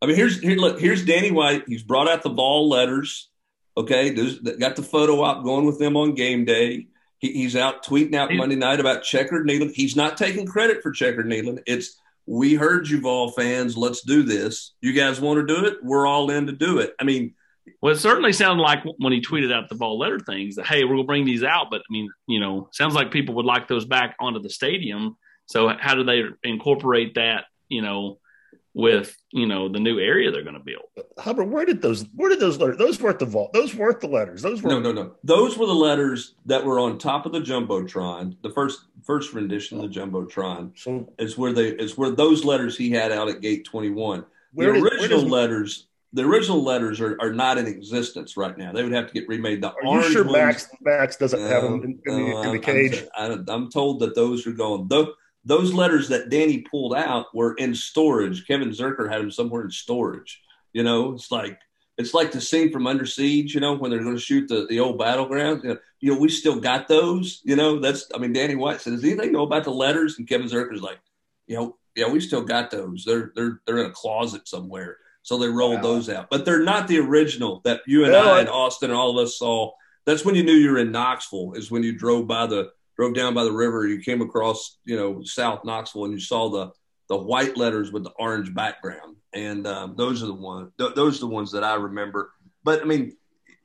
[0.00, 0.56] I mean, here's here.
[0.56, 1.64] Look, here's Danny White.
[1.66, 3.28] He's brought out the ball letters.
[3.76, 6.88] Okay, There's, got the photo op going with them on game day.
[7.18, 9.72] He, he's out tweeting out Monday night about checkered Neyland.
[9.72, 11.60] He's not taking credit for checkered Neyland.
[11.66, 13.76] It's we heard you, Vol fans.
[13.76, 14.74] Let's do this.
[14.80, 15.78] You guys want to do it?
[15.82, 16.94] We're all in to do it.
[17.00, 17.34] I mean,
[17.80, 20.84] Well, it certainly sounded like when he tweeted out the ball letter things that, hey,
[20.84, 21.68] we're going to bring these out.
[21.70, 25.16] But I mean, you know, sounds like people would like those back onto the stadium.
[25.46, 28.18] So how do they incorporate that, you know,
[28.74, 31.06] with, you know, the new area they're going to build?
[31.18, 32.06] Hubbard, where did those?
[32.14, 32.78] Where did those letters?
[32.78, 33.52] Those weren't the vault.
[33.52, 34.40] Those weren't the letters.
[34.40, 35.14] Those were No, no, no.
[35.22, 38.36] Those were the letters that were on top of the jumbotron.
[38.42, 42.76] The first first rendition of the jumbotron So is where they is where those letters
[42.76, 44.20] he had out at gate twenty one.
[44.20, 48.36] The where did, where original does, letters, the original letters are, are not in existence
[48.36, 48.72] right now.
[48.72, 49.62] They would have to get remade.
[49.62, 52.48] The are you orange sure ones- Max Max doesn't have them in, in, no, the,
[52.48, 53.04] in the uh, cage?
[53.16, 54.88] I'm, I'm told that those are gone.
[54.88, 55.08] Those,
[55.44, 58.46] those letters that Danny pulled out were in storage.
[58.46, 60.40] Kevin Zerker had them somewhere in storage.
[60.72, 61.58] You know, it's like
[61.98, 63.54] it's like the scene from Under Siege.
[63.54, 65.62] You know, when they're going to shoot the, the old battleground.
[65.62, 67.40] You know, you know, we still got those.
[67.44, 70.28] You know, that's I mean, Danny White said, "Does anything know about the letters?" And
[70.28, 71.00] Kevin Zerker's like,
[71.46, 73.04] "You know, yeah, we still got those.
[73.06, 75.82] They're they're they're in a closet somewhere." So they rolled Wow.
[75.82, 78.98] those out, but they're not the original that you and I I- and Austin and
[78.98, 79.70] all of us saw.
[80.04, 81.52] That's when you knew you were in Knoxville.
[81.54, 83.86] Is when you drove by the drove down by the river.
[83.86, 86.70] You came across you know South Knoxville and you saw the
[87.08, 90.70] the white letters with the orange background, and um, those are the ones.
[90.78, 92.32] Th- those are the ones that I remember.
[92.64, 93.16] But I mean,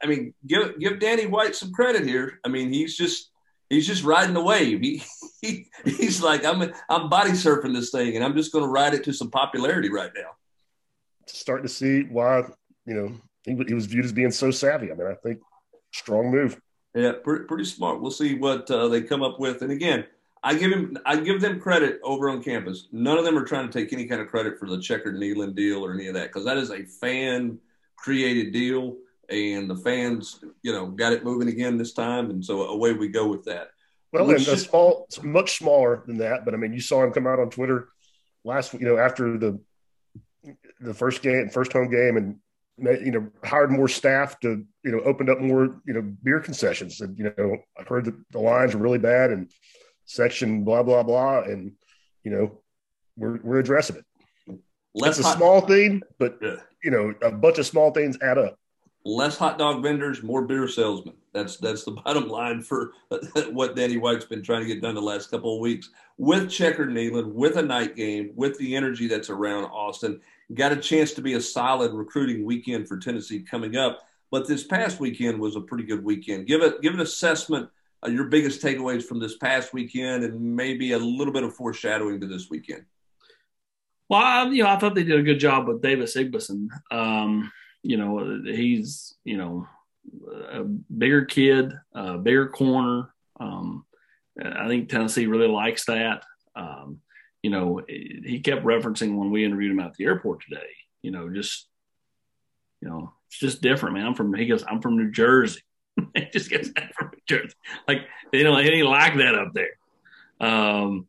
[0.04, 2.40] I mean, give give Danny White some credit here.
[2.46, 3.32] I mean, he's just
[3.70, 4.82] he's just riding the wave.
[4.82, 5.02] He,
[5.42, 8.94] he he's like I'm I'm body surfing this thing, and I'm just going to ride
[8.94, 10.30] it to some popularity right now.
[11.28, 12.44] Starting to see why
[12.86, 13.14] you know
[13.44, 14.92] he, he was viewed as being so savvy.
[14.92, 15.40] I mean, I think
[15.92, 16.60] strong move.
[16.94, 18.02] Yeah, pretty, pretty smart.
[18.02, 19.62] We'll see what uh, they come up with.
[19.62, 20.06] And again,
[20.44, 22.88] I give him, I give them credit over on campus.
[22.92, 25.56] None of them are trying to take any kind of credit for the checkered Neyland
[25.56, 27.60] deal or any of that because that is a fan
[27.98, 28.96] created deal,
[29.30, 33.08] and the fans, you know, got it moving again this time, and so away we
[33.08, 33.72] go with that.
[34.14, 36.46] Well, We and a small, it's much smaller than that.
[36.46, 37.90] But I mean, you saw him come out on Twitter
[38.44, 39.60] last, you know, after the
[40.80, 42.40] the first game, first home game, and
[42.78, 47.02] you know, hired more staff to, you know, opened up more, you know, beer concessions.
[47.02, 49.52] And you know, I've heard that the lines are really bad and
[50.06, 51.74] section blah blah blah, and
[52.24, 52.62] you know,
[53.18, 54.06] we're we're addressing it.
[54.94, 56.40] Let's That's a small thing, but
[56.84, 58.58] you know, a bunch of small things add up.
[59.08, 61.16] Less hot dog vendors, more beer salesmen.
[61.34, 62.92] That's that's the bottom line for
[63.52, 66.86] what Danny White's been trying to get done the last couple of weeks with Checker
[66.86, 70.20] Neyland, with a night game, with the energy that's around Austin.
[70.54, 74.08] Got a chance to be a solid recruiting weekend for Tennessee coming up.
[74.30, 76.48] But this past weekend was a pretty good weekend.
[76.48, 77.70] Give it give an assessment
[78.06, 82.28] your biggest takeaways from this past weekend and maybe a little bit of foreshadowing to
[82.28, 82.86] this weekend.
[84.10, 86.68] Well, I, you know, I thought they did a good job with Davis Igbison.
[86.92, 87.52] Um,
[87.88, 89.66] you know, he's you know
[90.52, 93.14] a bigger kid, a bigger corner.
[93.40, 93.86] Um,
[94.44, 96.26] I think Tennessee really likes that.
[96.54, 97.00] Um,
[97.42, 100.68] you know, he kept referencing when we interviewed him at the airport today.
[101.02, 101.70] You know, just
[102.82, 104.06] you know, it's just different, man.
[104.06, 105.62] I'm from he goes, I'm from New Jersey.
[106.14, 107.56] he just gets from New Jersey.
[107.88, 108.02] Like
[108.34, 109.78] they don't he didn't like that up there.
[110.42, 111.08] Um,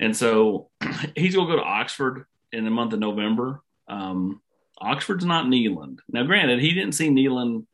[0.00, 0.70] and so
[1.14, 3.60] he's gonna go to Oxford in the month of November.
[3.86, 4.40] Um,
[4.78, 5.98] Oxford's not Neyland.
[6.08, 7.66] Now, granted, he didn't see Neyland,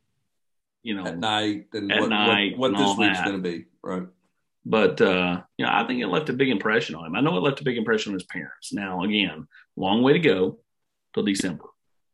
[0.82, 3.66] you know, at night and at what, night what, what this week's going to be,
[3.82, 4.06] right?
[4.64, 7.16] But uh, you know, I think it left a big impression on him.
[7.16, 8.72] I know it left a big impression on his parents.
[8.72, 10.60] Now, again, long way to go
[11.14, 11.64] till December.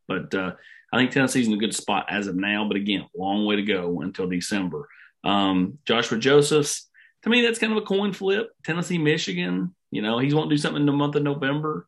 [0.07, 0.53] But uh,
[0.93, 2.67] I think Tennessee's in a good spot as of now.
[2.67, 4.89] But again, long way to go until December.
[5.25, 6.89] Um, Joshua Josephs,
[7.23, 8.51] to me, that's kind of a coin flip.
[8.65, 9.75] Tennessee, Michigan.
[9.91, 11.87] You know, he's want to do something in the month of November.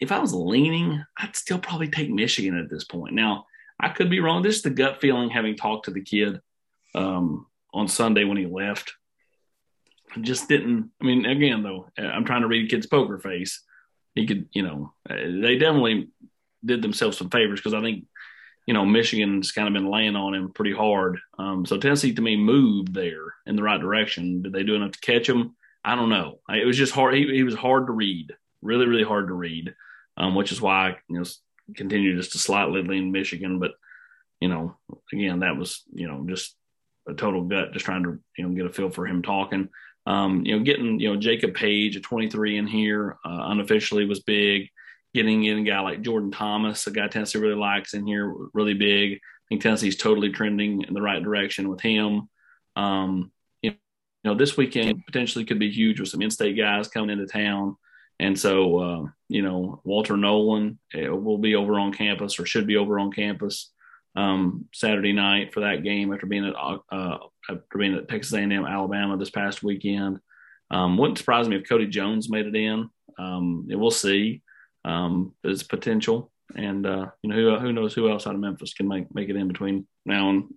[0.00, 3.14] If I was leaning, I'd still probably take Michigan at this point.
[3.14, 3.46] Now,
[3.80, 4.42] I could be wrong.
[4.42, 6.40] This is the gut feeling having talked to the kid
[6.94, 8.94] um, on Sunday when he left.
[10.16, 10.90] I just didn't.
[11.00, 13.62] I mean, again, though, I'm trying to read a kid's poker face.
[14.14, 16.08] He could, you know, they definitely
[16.64, 18.06] did themselves some favors because I think,
[18.66, 21.18] you know, Michigan's kind of been laying on him pretty hard.
[21.38, 24.42] Um, so Tennessee, to me, moved there in the right direction.
[24.42, 25.54] Did they do enough to catch him?
[25.84, 26.40] I don't know.
[26.48, 27.14] It was just hard.
[27.14, 29.74] He, he was hard to read, really, really hard to read,
[30.16, 31.24] um, which is why I, you know,
[31.76, 33.58] continue just to slightly lean Michigan.
[33.58, 33.72] But,
[34.40, 34.76] you know,
[35.12, 36.56] again, that was, you know, just
[37.08, 39.68] a total gut, just trying to, you know, get a feel for him talking.
[40.06, 44.20] Um, you know, getting, you know, Jacob Page at 23 in here uh, unofficially was
[44.20, 44.68] big.
[45.14, 48.74] Getting in a guy like Jordan Thomas, a guy Tennessee really likes in here, really
[48.74, 49.14] big.
[49.14, 52.28] I think Tennessee's totally trending in the right direction with him.
[52.76, 53.74] Um, you
[54.24, 57.76] know, this weekend potentially could be huge with some in-state guys coming into town.
[58.20, 62.66] And so, uh, you know, Walter Nolan uh, will be over on campus or should
[62.66, 63.70] be over on campus
[64.16, 68.52] um, Saturday night for that game after being at uh, after being at Texas A&M
[68.52, 70.18] Alabama this past weekend.
[70.70, 72.90] Um, wouldn't surprise me if Cody Jones made it in.
[73.18, 74.42] Um, we'll see.
[74.84, 75.34] Um,
[75.68, 79.12] potential, and uh, you know who who knows who else out of Memphis can make
[79.14, 80.54] make it in between now and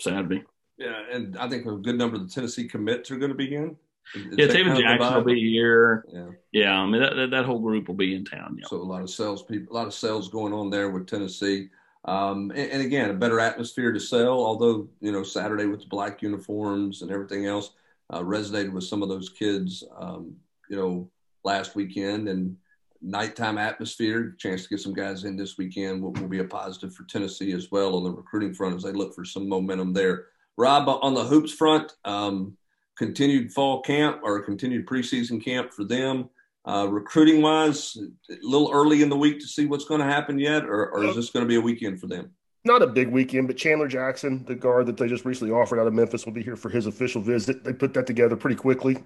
[0.00, 0.42] Saturday.
[0.78, 3.54] Yeah, and I think a good number of the Tennessee commits are going to be
[3.54, 3.76] in.
[4.14, 6.04] Yeah, that David kind of the Jackson will be here.
[6.12, 6.30] Yeah.
[6.52, 8.58] Yeah, I mean that, that, that whole group will be in town.
[8.58, 8.66] Yeah.
[8.68, 11.68] So a lot of sales people, a lot of sales going on there with Tennessee.
[12.04, 14.44] Um, and, and again, a better atmosphere to sell.
[14.44, 17.70] Although you know Saturday with the black uniforms and everything else
[18.10, 19.84] uh, resonated with some of those kids.
[19.96, 20.36] Um,
[20.68, 21.10] you know,
[21.44, 22.56] last weekend and
[23.00, 26.94] nighttime atmosphere, chance to get some guys in this weekend will, will be a positive
[26.94, 30.26] for Tennessee as well on the recruiting front as they look for some momentum there.
[30.56, 32.56] Rob, on the hoops front, um,
[32.96, 36.28] continued fall camp or continued preseason camp for them.
[36.64, 37.96] Uh, recruiting wise,
[38.30, 41.02] a little early in the week to see what's going to happen yet, or, or
[41.04, 42.30] is this going to be a weekend for them?
[42.64, 45.88] Not a big weekend, but Chandler Jackson, the guard that they just recently offered out
[45.88, 47.64] of Memphis, will be here for his official visit.
[47.64, 49.02] They put that together pretty quickly,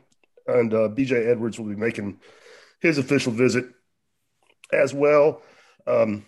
[0.46, 2.20] and uh, BJ Edwards will be making
[2.80, 3.64] his official visit
[4.70, 5.40] as well
[5.86, 6.26] um,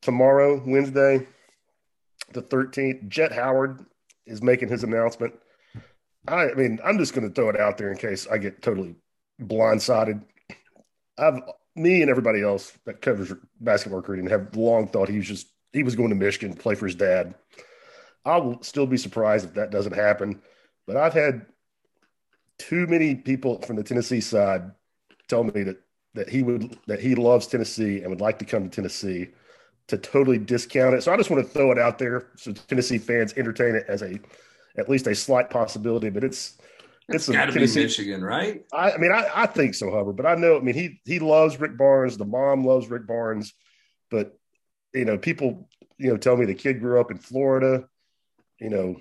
[0.00, 1.26] tomorrow, Wednesday,
[2.32, 3.08] the 13th.
[3.08, 3.84] Jett Howard
[4.26, 5.34] is making his announcement.
[6.26, 8.96] I, mean, I'm just going to throw it out there in case I get totally
[9.40, 10.22] blindsided.
[11.18, 11.40] I've
[11.76, 15.82] me and everybody else that covers basketball recruiting have long thought he was just he
[15.82, 17.34] was going to Michigan to play for his dad.
[18.24, 20.40] I will still be surprised if that doesn't happen,
[20.86, 21.46] but I've had
[22.58, 24.70] too many people from the Tennessee side
[25.28, 25.80] tell me that
[26.14, 29.28] that he would that he loves Tennessee and would like to come to Tennessee
[29.88, 31.02] to totally discount it.
[31.02, 34.02] So I just want to throw it out there so Tennessee fans entertain it as
[34.02, 34.18] a
[34.76, 36.58] at least a slight possibility, but it's
[37.08, 38.64] It's a got to be Michigan, right?
[38.72, 41.18] I, I mean, I, I think so, Hubbard, but I know, I mean, he he
[41.18, 42.16] loves Rick Barnes.
[42.16, 43.52] The mom loves Rick Barnes,
[44.10, 44.38] but
[44.94, 47.88] you know, people, you know, tell me the kid grew up in Florida.
[48.58, 48.96] You know,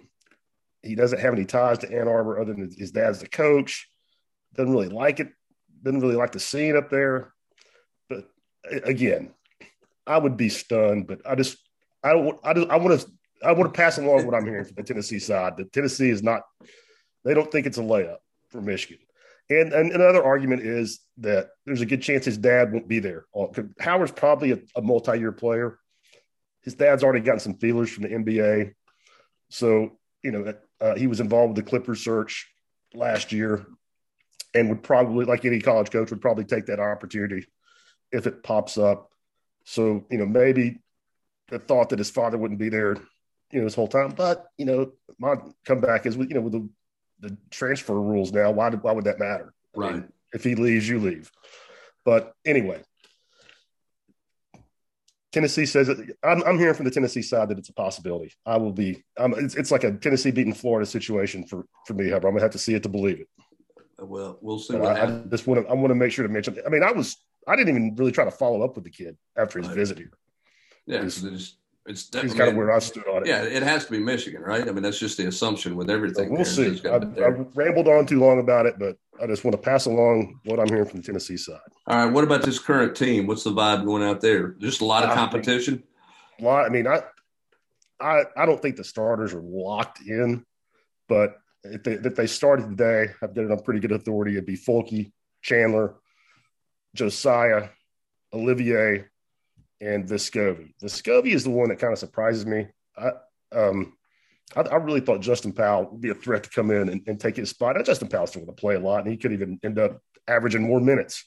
[0.81, 3.89] he doesn't have any ties to Ann Arbor other than his dad's the coach.
[4.55, 5.29] Doesn't really like it.
[5.81, 7.33] Doesn't really like the scene up there.
[8.09, 8.27] But
[8.83, 9.33] again,
[10.05, 11.07] I would be stunned.
[11.07, 11.57] But I just,
[12.03, 13.07] I don't, I just, I want to,
[13.43, 15.57] I want to pass along what I'm hearing from the Tennessee side.
[15.57, 16.43] That Tennessee is not
[17.23, 18.17] they don't think it's a layup
[18.49, 18.99] for Michigan.
[19.49, 23.25] And, and another argument is that there's a good chance his dad won't be there.
[23.79, 25.79] Howard's probably a, a multi-year player.
[26.61, 28.73] his dad's already gotten some feelers from the NBA.
[29.49, 32.49] So, you know, uh, he was involved with the Clippers search
[32.93, 33.65] last year
[34.53, 37.45] and would probably, like any college coach, would probably take that opportunity
[38.11, 39.09] if it pops up.
[39.65, 40.79] So, you know, maybe
[41.49, 42.97] the thought that his father wouldn't be there,
[43.53, 44.09] you know, this whole time.
[44.09, 45.35] But, you know, my
[45.65, 46.69] comeback is, with you know, with the,
[47.19, 49.53] the transfer rules now, why, did, why would that matter?
[49.75, 49.93] Right.
[49.93, 51.31] Mean, if he leaves, you leave.
[52.03, 52.81] But anyway,
[55.31, 55.97] Tennessee says it.
[56.23, 58.33] I'm, I'm, hearing from the Tennessee side that it's a possibility.
[58.45, 59.03] I will be.
[59.17, 62.13] it's, it's, like a Tennessee beating Florida situation for for me.
[62.13, 63.27] I'm gonna have to see it to believe it.
[63.99, 64.75] Well, we'll see.
[64.75, 65.71] what I, I, just want to.
[65.71, 66.59] I want to make sure to mention.
[66.65, 67.17] I mean, I was.
[67.47, 69.75] I didn't even really try to follow up with the kid after his right.
[69.75, 70.11] visit here.
[70.85, 73.27] Yeah, it's, it's, it's he's kind of where I stood on it.
[73.27, 74.67] Yeah, it has to be Michigan, right?
[74.67, 76.29] I mean, that's just the assumption with everything.
[76.29, 76.87] So we'll see.
[76.87, 80.39] I, I rambled on too long about it, but I just want to pass along
[80.45, 81.59] what I'm hearing from the Tennessee side.
[81.87, 83.27] All right, what about this current team?
[83.27, 84.49] What's the vibe going out there?
[84.53, 85.79] Just a lot of competition.
[85.79, 86.65] Think, lot.
[86.65, 87.01] I mean, I,
[87.99, 90.45] I, I don't think the starters are locked in,
[91.09, 94.33] but if they, if they started today, I've got it on pretty good authority.
[94.33, 95.95] It'd be Fulke, Chandler,
[96.95, 97.69] Josiah,
[98.33, 99.09] Olivier,
[99.83, 100.73] and Vescovi.
[100.81, 102.67] Vescovi is the one that kind of surprises me.
[102.97, 103.11] I,
[103.51, 103.93] um,
[104.55, 107.19] I, I, really thought Justin Powell would be a threat to come in and, and
[107.19, 107.75] take his spot.
[107.75, 109.99] Now, Justin Powell's still going to play a lot, and he could even end up
[110.27, 111.25] averaging more minutes,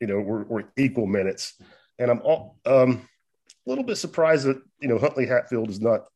[0.00, 1.54] you know, or, or equal minutes.
[1.98, 3.08] And I'm all, um,
[3.66, 6.06] a little bit surprised that you know Huntley Hatfield is not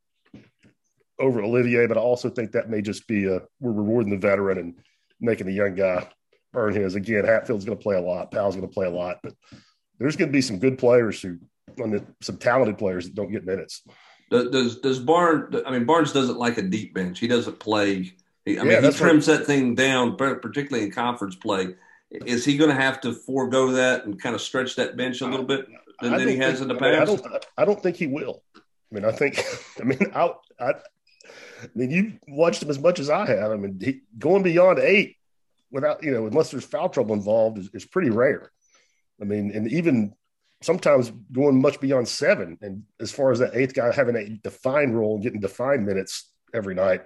[1.18, 4.58] over Olivier, but I also think that may just be a we're rewarding the veteran
[4.58, 4.74] and
[5.20, 6.08] making the young guy
[6.54, 6.94] earn his.
[6.94, 9.34] Again, Hatfield's going to play a lot, Powell's going to play a lot, but
[9.98, 11.38] there's going to be some good players who,
[12.20, 13.82] some talented players that don't get minutes.
[14.30, 15.56] Does does Barnes?
[15.64, 17.18] I mean, Barnes doesn't like a deep bench.
[17.18, 18.12] He doesn't play.
[18.46, 21.74] I mean, yeah, he trims that thing down, particularly in conference play.
[22.10, 25.26] Is he going to have to forego that and kind of stretch that bench a
[25.26, 25.66] little bit?
[26.00, 27.02] than, than he has in the past?
[27.02, 27.46] I, don't.
[27.58, 28.42] I don't think he will.
[28.56, 28.60] I
[28.94, 29.42] mean, I think.
[29.80, 30.30] I mean, I,
[30.60, 30.74] I, I
[31.74, 33.50] mean, you watched him as much as I have.
[33.50, 35.16] I mean, he, going beyond eight
[35.70, 38.50] without you know, unless there's foul trouble involved, is, is pretty rare.
[39.20, 40.14] I mean, and even
[40.62, 42.58] sometimes going much beyond seven.
[42.62, 46.32] And as far as that eighth guy having a defined role and getting defined minutes
[46.52, 47.02] every night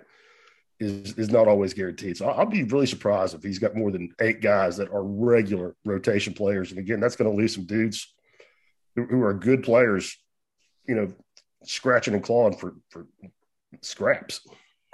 [0.81, 2.17] is is not always guaranteed.
[2.17, 5.77] So I'll be really surprised if he's got more than eight guys that are regular
[5.85, 6.71] rotation players.
[6.71, 8.13] And again, that's going to leave some dudes
[8.97, 10.17] who are good players,
[10.87, 11.13] you know,
[11.65, 13.07] scratching and clawing for for
[13.81, 14.41] scraps.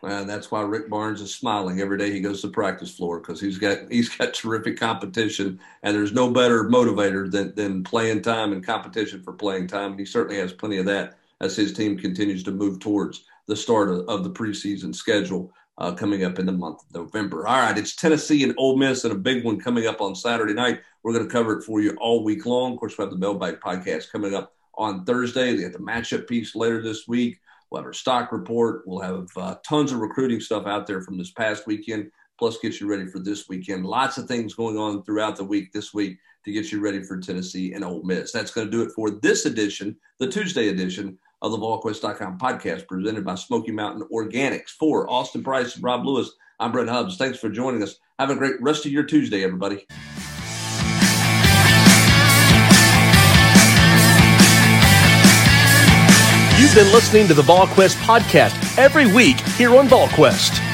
[0.03, 3.19] And that's why Rick Barnes is smiling every day he goes to the practice floor
[3.19, 8.23] because he's got he's got terrific competition, and there's no better motivator than than playing
[8.23, 9.93] time and competition for playing time.
[9.93, 13.57] And he certainly has plenty of that as his team continues to move towards the
[13.57, 17.47] start of, of the preseason schedule uh, coming up in the month of November.
[17.47, 20.55] All right, it's Tennessee and Ole Miss, and a big one coming up on Saturday
[20.55, 20.81] night.
[21.03, 22.75] We're going to cover it for you all week long.
[22.75, 25.55] Of course, we have the Mailbag podcast coming up on Thursday.
[25.55, 27.41] We have the matchup piece later this week.
[27.71, 28.83] We'll have our stock report.
[28.87, 32.81] We'll have uh, tons of recruiting stuff out there from this past weekend, plus get
[32.81, 33.85] you ready for this weekend.
[33.85, 37.19] Lots of things going on throughout the week this week to get you ready for
[37.19, 38.33] Tennessee and Ole Miss.
[38.33, 42.89] That's going to do it for this edition, the Tuesday edition of the VolQuest.com podcast
[42.89, 44.71] presented by Smoky Mountain Organics.
[44.71, 47.17] For Austin Price and Rob Lewis, I'm Brent Hubbs.
[47.17, 47.97] Thanks for joining us.
[48.19, 49.87] Have a great rest of your Tuesday, everybody.
[56.69, 60.68] You've been listening to the VolQuest podcast every week here on VolQuest.